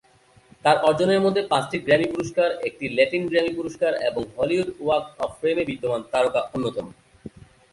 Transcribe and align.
তার 0.65 0.77
অর্জনের 0.87 1.23
মধ্যে 1.25 1.41
পাঁচটি 1.51 1.77
গ্র্যামি 1.79 2.07
পুরস্কার, 2.13 2.49
একটি 2.67 2.85
লাতিন 2.97 3.23
গ্র্যামি 3.27 3.53
পুরস্কার 3.55 3.91
এবং 4.09 4.21
হলিউড 4.35 4.69
ওয়াক 4.79 5.05
অফ 5.19 5.31
ফেমে 5.41 5.63
বিদ্যমান 5.69 6.01
তারকা 6.11 6.41
অন্যতম। 6.55 6.85